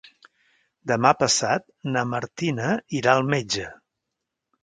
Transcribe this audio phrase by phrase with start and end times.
[0.91, 1.67] Demà passat
[1.97, 3.67] na Martina irà al metge.